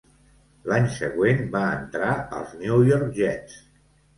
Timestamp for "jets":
3.21-3.63